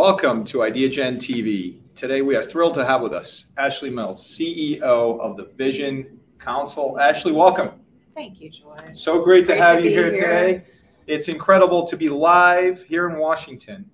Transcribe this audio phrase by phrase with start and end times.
[0.00, 1.78] Welcome to IdeaGen TV.
[1.94, 6.98] Today we are thrilled to have with us Ashley Mills, CEO of the Vision Council.
[6.98, 7.72] Ashley, welcome.
[8.14, 8.96] Thank you, George.
[8.96, 10.22] So great to Great have to you here here.
[10.22, 10.64] today.
[11.06, 13.90] It's incredible to be live here in Washington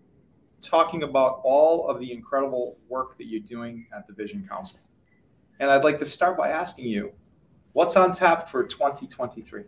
[0.62, 4.78] talking about all of the incredible work that you're doing at the Vision Council.
[5.58, 7.10] And I'd like to start by asking you,
[7.72, 9.64] what's on tap for 2023?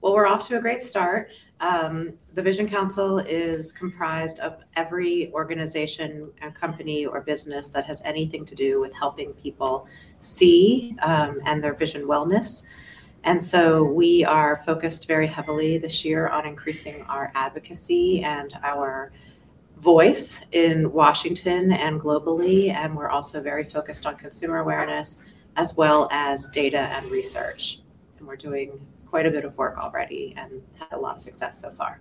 [0.00, 1.30] Well, we're off to a great start.
[1.62, 8.02] Um, the Vision Council is comprised of every organization, and company, or business that has
[8.04, 9.86] anything to do with helping people
[10.18, 12.64] see um, and their vision wellness.
[13.22, 19.12] And so we are focused very heavily this year on increasing our advocacy and our
[19.78, 22.72] voice in Washington and globally.
[22.72, 25.20] And we're also very focused on consumer awareness
[25.54, 27.78] as well as data and research.
[28.18, 28.80] And we're doing
[29.12, 32.00] quite a bit of work already and had a lot of success so far.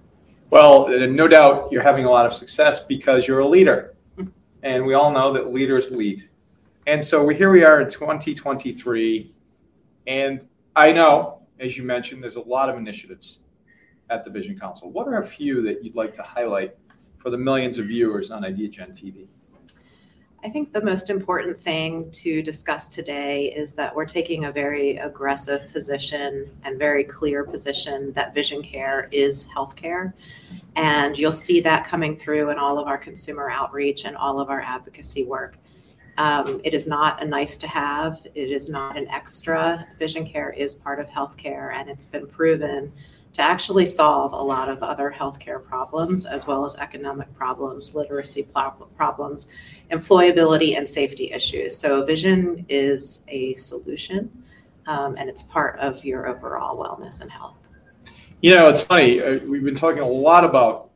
[0.49, 3.95] Well, uh, no doubt you're having a lot of success because you're a leader.
[4.63, 6.29] And we all know that leaders lead.
[6.87, 9.33] And so we- here we are in 2023.
[10.07, 13.39] And I know, as you mentioned, there's a lot of initiatives
[14.09, 14.89] at the Vision Council.
[14.89, 16.77] What are a few that you'd like to highlight
[17.17, 19.27] for the millions of viewers on IdeaGen TV?
[20.43, 24.97] I think the most important thing to discuss today is that we're taking a very
[24.97, 30.13] aggressive position and very clear position that vision care is healthcare.
[30.75, 34.49] And you'll see that coming through in all of our consumer outreach and all of
[34.49, 35.57] our advocacy work.
[36.17, 39.87] Um, it is not a nice to have, it is not an extra.
[39.97, 42.91] Vision care is part of healthcare, and it's been proven
[43.33, 48.43] to actually solve a lot of other healthcare problems as well as economic problems, literacy
[48.97, 49.47] problems
[49.89, 51.77] employability and safety issues.
[51.77, 54.29] So vision is a solution,
[54.87, 57.57] um, and it's part of your overall wellness and health.
[58.41, 59.21] You know, it's funny.
[59.21, 60.90] Uh, we've been talking a lot about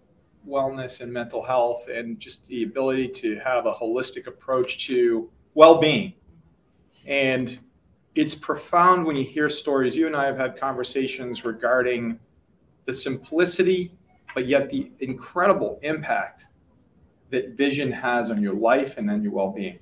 [0.47, 5.79] wellness and mental health and just the ability to have a holistic approach to well
[5.79, 6.13] being.
[7.07, 7.59] And
[8.15, 9.95] it's profound when you hear stories.
[9.95, 12.19] You and I have had conversations regarding
[12.85, 13.91] the simplicity,
[14.33, 16.47] but yet the incredible impact
[17.31, 19.79] that vision has on your life and then your well being.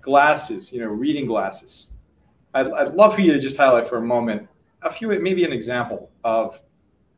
[0.00, 1.88] Glasses, you know, reading glasses.
[2.54, 4.48] I'd, I'd love for you to just highlight for a moment
[4.82, 6.60] a few, maybe an example of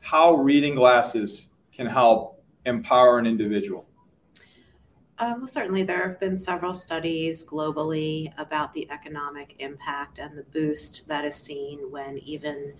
[0.00, 3.86] how reading glasses can help empower an individual.
[5.18, 10.42] Um, well, certainly, there have been several studies globally about the economic impact and the
[10.44, 12.74] boost that is seen when even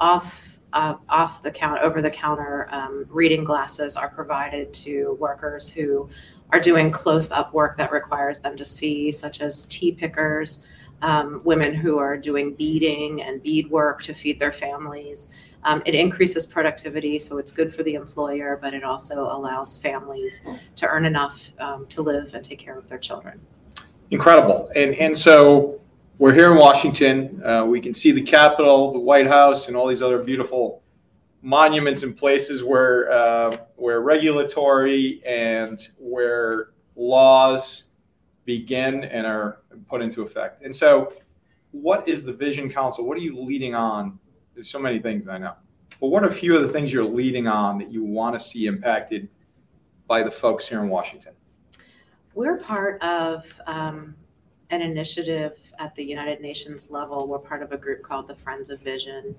[0.00, 5.70] off uh, off the count over the counter um, reading glasses are provided to workers
[5.70, 6.08] who
[6.52, 10.64] are doing close up work that requires them to see, such as tea pickers,
[11.02, 15.28] um, women who are doing beading and bead work to feed their families.
[15.66, 20.44] Um, it increases productivity, so it's good for the employer, but it also allows families
[20.76, 23.40] to earn enough um, to live and take care of their children.
[24.12, 24.70] Incredible.
[24.76, 25.80] And, and so
[26.18, 27.42] we're here in Washington.
[27.44, 30.84] Uh, we can see the Capitol, the White House, and all these other beautiful
[31.42, 37.84] monuments and places where, uh, where regulatory and where laws
[38.44, 40.62] begin and are put into effect.
[40.62, 41.12] And so,
[41.72, 43.04] what is the Vision Council?
[43.04, 44.20] What are you leading on?
[44.56, 45.52] There's so many things I know.
[46.00, 48.40] But what are a few of the things you're leading on that you want to
[48.40, 49.28] see impacted
[50.08, 51.34] by the folks here in Washington?
[52.34, 54.14] We're part of um,
[54.70, 57.28] an initiative at the United Nations level.
[57.28, 59.36] We're part of a group called the Friends of Vision,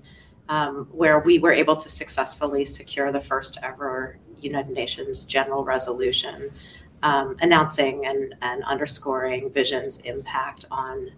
[0.48, 6.48] um, where we were able to successfully secure the first ever United Nations General Resolution
[7.02, 11.10] um, announcing and, and underscoring Vision's impact on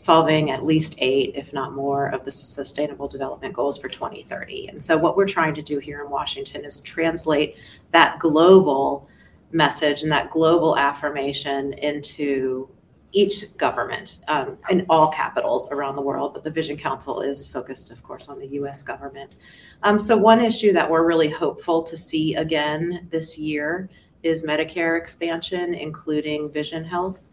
[0.00, 4.68] solving at least eight, if not more, of the Sustainable Development Goals for 2030.
[4.68, 7.56] And so, what we're trying to do here in Washington is translate
[7.92, 9.10] that global
[9.52, 12.66] message and that global affirmation into
[13.12, 17.90] each government um, in all capitals around the world, but the Vision Council is focused,
[17.90, 19.36] of course, on the US government.
[19.82, 23.90] Um, so, one issue that we're really hopeful to see again this year
[24.22, 27.26] is Medicare expansion, including vision health.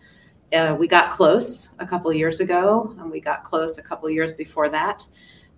[0.53, 4.33] Uh, we got close a couple years ago, and we got close a couple years
[4.33, 5.05] before that.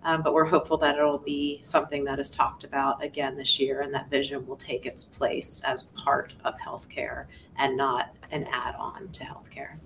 [0.03, 3.81] Um, but we're hopeful that it'll be something that is talked about again this year,
[3.81, 7.25] and that vision will take its place as part of healthcare
[7.57, 9.77] and not an add on to healthcare.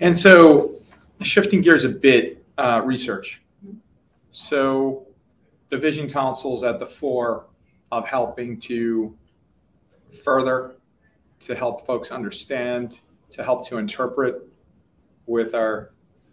[0.00, 0.74] And so,
[1.22, 3.42] shifting gears a bit, uh, research.
[4.30, 5.06] So,
[5.70, 7.46] the Vision Council is at the fore
[7.92, 9.16] of helping to
[10.24, 10.76] further,
[11.40, 14.48] to help folks understand, to help to interpret
[15.26, 15.90] with our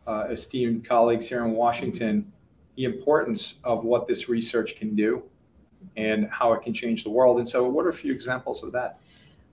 [0.08, 2.32] uh, esteemed colleagues here in Washington
[2.76, 5.24] the importance of what this research can do
[5.98, 7.38] and how it can change the world.
[7.38, 9.00] And so, what are a few examples of that?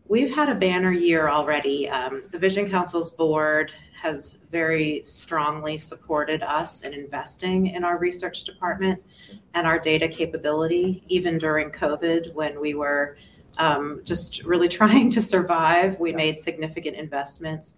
[0.08, 1.88] We've had a banner year already.
[1.88, 3.72] Um, the Vision Council's board
[4.02, 9.00] has very strongly supported us in investing in our research department
[9.54, 13.16] and our data capability, even during COVID when we were
[13.58, 15.98] um, just really trying to survive.
[15.98, 17.74] We made significant investments.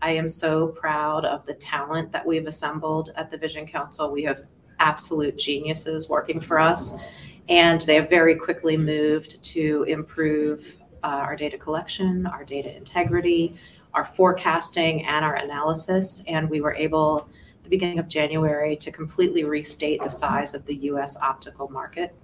[0.00, 4.10] I am so proud of the talent that we've assembled at the Vision Council.
[4.10, 4.44] We have
[4.78, 6.94] absolute geniuses working for us,
[7.48, 13.56] and they have very quickly moved to improve uh, our data collection, our data integrity,
[13.94, 16.22] our forecasting, and our analysis.
[16.28, 17.28] And we were able,
[17.58, 22.14] at the beginning of January, to completely restate the size of the US optical market.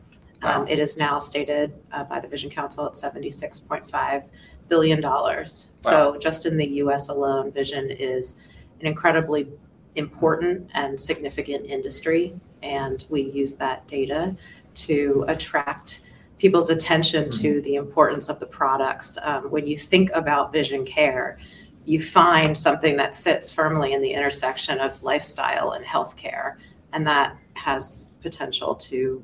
[0.44, 4.24] Um, it is now stated uh, by the Vision Council at $76.5
[4.68, 5.02] billion.
[5.02, 5.44] Wow.
[5.44, 8.36] So, just in the US alone, vision is
[8.80, 9.48] an incredibly
[9.94, 12.34] important and significant industry.
[12.62, 14.36] And we use that data
[14.74, 16.00] to attract
[16.38, 17.60] people's attention to mm-hmm.
[17.62, 19.16] the importance of the products.
[19.22, 21.38] Um, when you think about vision care,
[21.86, 26.56] you find something that sits firmly in the intersection of lifestyle and healthcare,
[26.92, 29.22] and that has potential to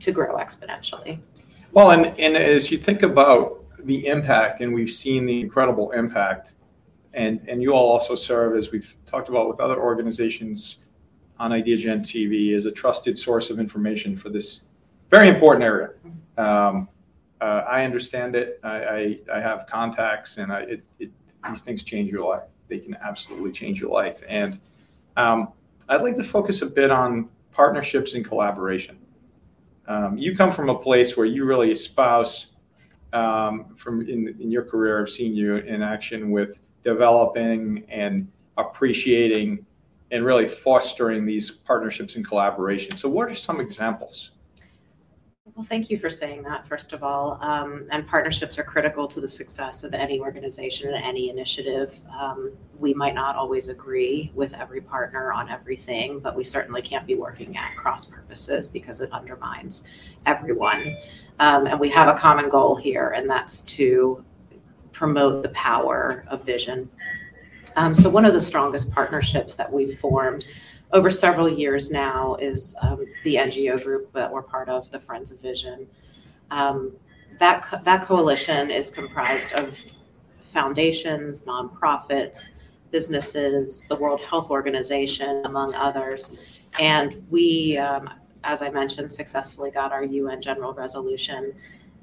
[0.00, 1.20] to grow exponentially.
[1.72, 6.54] Well, and, and as you think about the impact, and we've seen the incredible impact,
[7.14, 10.78] and, and you all also serve, as we've talked about with other organizations
[11.38, 14.62] on IdeaGen TV, as a trusted source of information for this
[15.10, 15.90] very important area.
[16.36, 16.88] Um,
[17.40, 18.60] uh, I understand it.
[18.62, 21.10] I, I, I, have contacts, and I, it, it,
[21.48, 22.42] these things change your life.
[22.68, 24.22] They can absolutely change your life.
[24.28, 24.60] And
[25.16, 25.52] um,
[25.88, 28.98] I'd like to focus a bit on partnerships and collaboration.
[29.90, 32.46] Um, you come from a place where you really espouse,
[33.12, 39.66] um, from in, in your career, I've seen you in action with developing and appreciating
[40.12, 42.94] and really fostering these partnerships and collaboration.
[42.94, 44.30] So, what are some examples?
[45.54, 47.38] Well, thank you for saying that, first of all.
[47.40, 52.00] Um, and partnerships are critical to the success of any organization and any initiative.
[52.16, 57.06] Um, we might not always agree with every partner on everything, but we certainly can't
[57.06, 59.84] be working at cross purposes because it undermines
[60.26, 60.96] everyone.
[61.40, 64.24] Um, and we have a common goal here, and that's to
[64.92, 66.88] promote the power of vision.
[67.76, 70.44] Um, so, one of the strongest partnerships that we've formed
[70.92, 75.30] over several years now is um, the NGO group that we're part of, the Friends
[75.30, 75.86] of Vision.
[76.50, 76.92] Um,
[77.38, 79.78] that, co- that coalition is comprised of
[80.52, 82.50] foundations, nonprofits,
[82.90, 86.36] businesses, the World Health Organization, among others.
[86.80, 88.10] And we, um,
[88.42, 91.54] as I mentioned, successfully got our UN General Resolution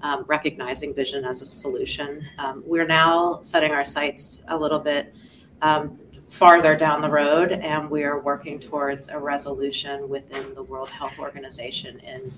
[0.02, 2.26] um, recognizing vision as a solution.
[2.38, 5.14] Um, we're now setting our sights a little bit
[5.62, 6.00] um,
[6.30, 11.18] farther down the road, and we are working towards a resolution within the World Health
[11.20, 12.32] Organization in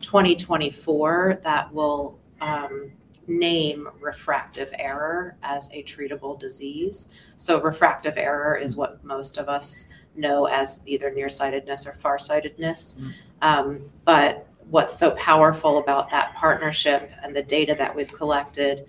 [0.00, 2.92] 2024 that will um,
[3.26, 7.08] name refractive error as a treatable disease.
[7.36, 12.96] So, refractive error is what most of us know as either nearsightedness or farsightedness.
[12.98, 13.12] Mm.
[13.42, 18.86] Um, but what's so powerful about that partnership and the data that we've collected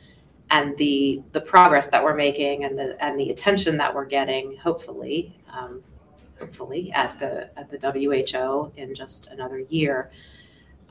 [0.51, 4.57] and the the progress that we're making and the and the attention that we're getting,
[4.57, 5.83] hopefully, um,
[6.39, 10.11] hopefully at the at the WHO in just another year.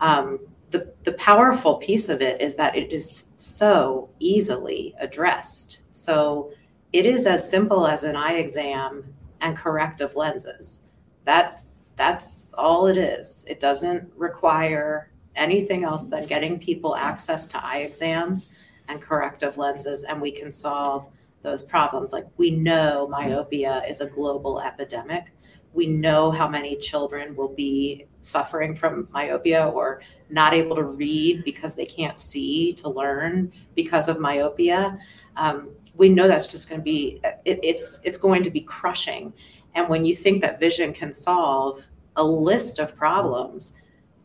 [0.00, 5.82] Um, the the powerful piece of it is that it is so easily addressed.
[5.92, 6.52] So
[6.92, 10.82] it is as simple as an eye exam and corrective lenses.
[11.24, 11.62] That
[11.96, 13.44] that's all it is.
[13.48, 18.48] It doesn't require anything else than getting people access to eye exams
[18.88, 21.08] and corrective lenses, and we can solve
[21.42, 22.12] those problems.
[22.12, 25.32] Like we know myopia is a global epidemic.
[25.72, 30.00] We know how many children will be suffering from myopia or
[30.30, 34.98] not able to read because they can't see to learn because of myopia.
[35.36, 39.32] Um, we know that's just going to be it, it's it's going to be crushing.
[39.74, 41.84] And when you think that vision can solve
[42.16, 43.74] a list of problems,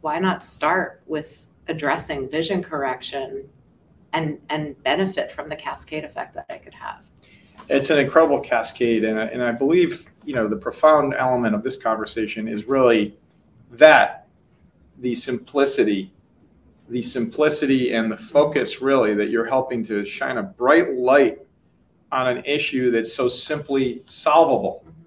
[0.02, 3.48] why not start with addressing vision correction
[4.14, 7.00] and and benefit from the cascade effect that it could have.
[7.70, 11.78] It's an incredible cascade, and and I believe you know the profound element of this
[11.78, 13.18] conversation is really
[13.72, 14.28] that
[15.00, 16.12] the simplicity
[16.90, 21.40] the simplicity and the focus really that you're helping to shine a bright light
[22.12, 25.02] on an issue that's so simply solvable mm-hmm.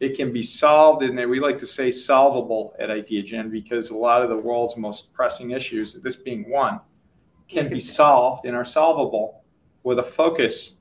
[0.00, 4.22] it can be solved and we like to say solvable at ideagen because a lot
[4.22, 6.78] of the world's most pressing issues this being one
[7.48, 9.42] can be solved and are solvable
[9.82, 10.72] with a focus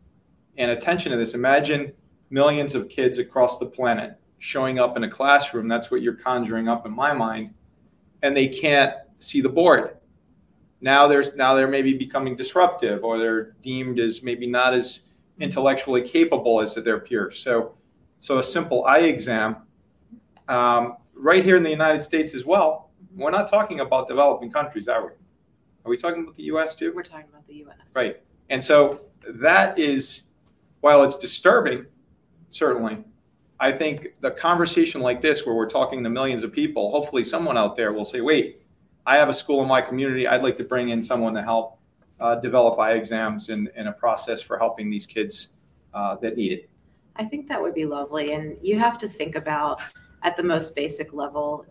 [0.57, 1.33] and attention to this.
[1.33, 1.93] Imagine
[2.29, 5.67] millions of kids across the planet showing up in a classroom.
[5.67, 7.53] That's what you're conjuring up in my mind.
[8.21, 9.97] And they can't see the board.
[10.81, 15.01] now there's now they're maybe becoming disruptive or they're deemed as maybe not as
[15.39, 17.39] intellectually capable as their peers.
[17.39, 17.75] So,
[18.19, 19.57] so a simple eye exam,
[20.47, 22.91] um, right here in the United States as well.
[23.15, 25.11] We're not talking about developing countries, are we?
[25.85, 26.73] Are we talking about the U.S.
[26.73, 26.91] too?
[26.95, 27.95] We're talking about the US.
[27.95, 28.21] Right.
[28.49, 30.23] And so that is,
[30.81, 31.85] while it's disturbing,
[32.49, 33.03] certainly,
[33.59, 37.55] I think the conversation like this, where we're talking to millions of people, hopefully someone
[37.55, 38.57] out there will say, wait,
[39.05, 40.27] I have a school in my community.
[40.27, 41.77] I'd like to bring in someone to help
[42.19, 45.49] uh, develop eye exams and, and a process for helping these kids
[45.93, 46.69] uh, that need it.
[47.15, 48.33] I think that would be lovely.
[48.33, 49.81] And you have to think about,
[50.23, 51.65] at the most basic level,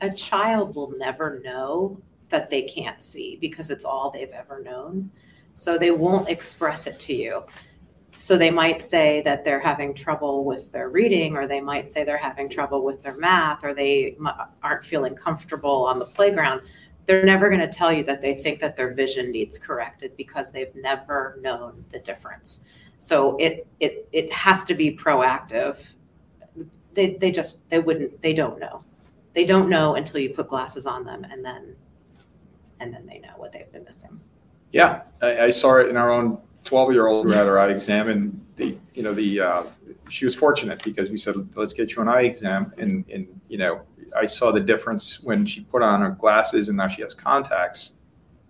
[0.00, 5.10] a child will never know that they can't see because it's all they've ever known.
[5.54, 7.42] So they won't express it to you.
[8.14, 12.02] So they might say that they're having trouble with their reading, or they might say
[12.02, 14.16] they're having trouble with their math, or they
[14.62, 16.62] aren't feeling comfortable on the playground.
[17.06, 20.50] They're never going to tell you that they think that their vision needs corrected because
[20.50, 22.62] they've never known the difference.
[22.98, 25.76] So it it it has to be proactive.
[26.92, 28.80] They they just they wouldn't they don't know.
[29.32, 31.76] They don't know until you put glasses on them and then
[32.80, 34.18] and then they know what they've been missing.
[34.72, 37.68] Yeah, I, I saw it in our own 12 year old who had her eye
[37.68, 39.62] exam, and the you know the uh,
[40.08, 43.58] she was fortunate because we said let's get you an eye exam, and and you
[43.58, 43.82] know
[44.16, 47.92] I saw the difference when she put on her glasses and now she has contacts.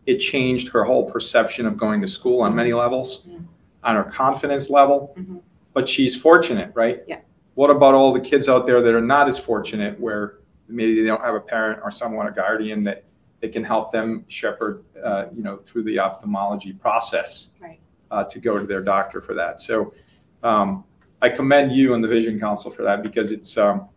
[0.06, 3.38] It changed her whole perception of going to school on many levels, Yeah.
[3.84, 5.14] on her confidence level.
[5.18, 5.40] Mhm.
[5.75, 7.02] But she's fortunate, right?
[7.06, 7.20] Yeah.
[7.54, 11.06] What about all the kids out there that are not as fortunate, where maybe they
[11.06, 13.04] don't have a parent or someone, a guardian that
[13.40, 17.80] that can help them shepherd, uh, you know, through the ophthalmology process Right.
[18.11, 19.61] uh, to go to their doctor for that.
[19.61, 19.92] So
[20.42, 20.85] um,
[21.23, 23.88] I commend you and the Vision Council for that because it's um,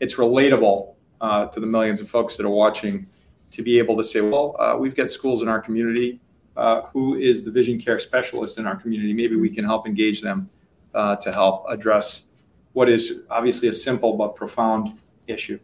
[0.00, 3.06] it's relatable uh, to the millions of folks that are watching
[3.52, 6.20] to be able to say, well, uh, we've got schools in our community.
[6.56, 9.12] Uh, who is the vision care specialist in our community?
[9.12, 10.48] Maybe we can help engage them
[10.94, 12.24] uh, to help address
[12.72, 15.58] what is obviously a simple but profound issue.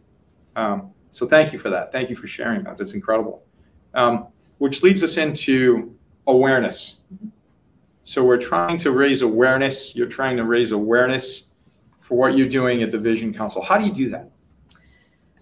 [0.55, 1.91] Um, so thank you for that.
[1.91, 2.77] Thank you for sharing that.
[2.77, 3.43] That's incredible.
[3.93, 5.95] Um, which leads us into
[6.25, 6.97] awareness.
[8.03, 9.95] So we're trying to raise awareness.
[9.95, 11.45] You're trying to raise awareness
[12.01, 13.61] for what you're doing at the Vision Council.
[13.61, 14.31] How do you do that?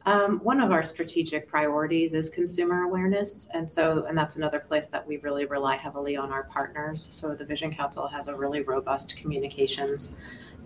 [0.07, 3.47] Um, one of our strategic priorities is consumer awareness.
[3.53, 7.07] And so, and that's another place that we really rely heavily on our partners.
[7.09, 10.11] So the Vision Council has a really robust communications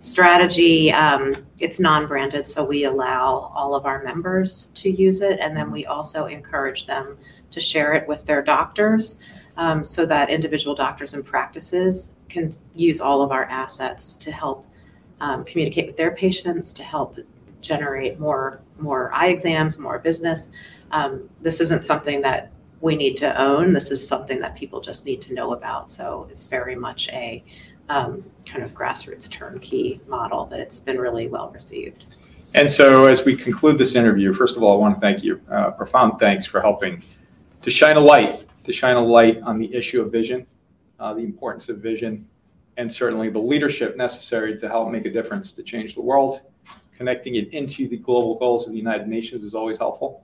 [0.00, 0.92] strategy.
[0.92, 5.40] Um, it's non-branded, so we allow all of our members to use it.
[5.40, 7.16] And then we also encourage them
[7.50, 9.20] to share it with their doctors
[9.56, 14.66] um, so that individual doctors and practices can use all of our assets to help
[15.20, 17.18] um, communicate with their patients, to help
[17.60, 20.50] generate more more eye exams, more business.
[20.90, 23.72] Um, this isn't something that we need to own.
[23.72, 25.90] This is something that people just need to know about.
[25.90, 27.44] So it's very much a
[27.88, 32.06] um, kind of grassroots turnkey model, but it's been really well received.
[32.54, 35.40] And so, as we conclude this interview, first of all, I want to thank you.
[35.48, 37.02] Uh, profound thanks for helping
[37.62, 40.46] to shine a light, to shine a light on the issue of vision,
[40.98, 42.26] uh, the importance of vision,
[42.76, 46.40] and certainly the leadership necessary to help make a difference to change the world.
[47.00, 50.22] Connecting it into the global goals of the United Nations is always helpful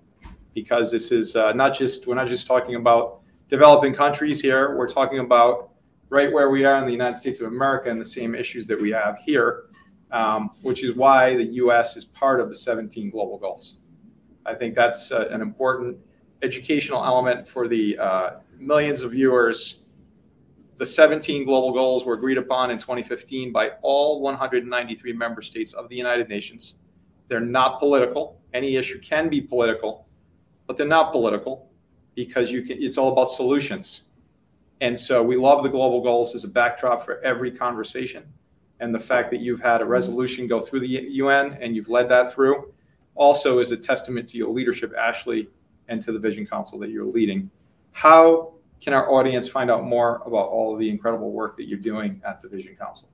[0.53, 4.87] because this is uh, not just, we're not just talking about developing countries here, we're
[4.87, 5.71] talking about
[6.11, 8.79] right where we are in the United States of America and the same issues that
[8.79, 9.71] we have here,
[10.11, 13.77] um, which is why the US is part of the 17 global goals.
[14.45, 15.97] I think that's uh, an important
[16.43, 19.79] educational element for the uh, millions of viewers.
[20.79, 25.89] The 17 global goals were agreed upon in 2015 by all 193 member states of
[25.89, 26.75] the United Nations.
[27.29, 28.41] They're not political.
[28.53, 30.07] Any issue can be political,
[30.67, 31.71] but they're not political
[32.15, 34.03] because you can, it's all about solutions.
[34.83, 38.25] And so we love the global goals as a backdrop for every conversation.
[38.81, 42.11] And the fact that you've had a resolution go through the UN and you've led
[42.11, 42.75] that through
[43.15, 45.49] also is a testament to your leadership, Ashley,
[45.89, 47.51] and to the Vision Council that you're leading.
[47.93, 51.79] How can our audience find out more about all of the incredible work that you're
[51.79, 53.09] doing at the Vision Council?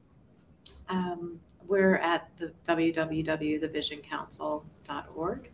[0.88, 5.49] Um, we're at the www.thevisioncouncil.org.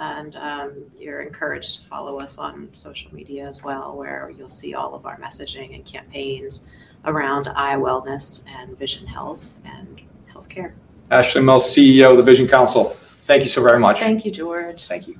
[0.00, 4.74] And um, you're encouraged to follow us on social media as well, where you'll see
[4.74, 6.68] all of our messaging and campaigns
[7.04, 10.00] around eye wellness and vision health and
[10.32, 10.74] healthcare.
[11.10, 12.84] Ashley Mills, CEO of the Vision Council.
[12.84, 13.98] Thank you so very much.
[13.98, 14.86] Thank you, George.
[14.86, 15.18] Thank you.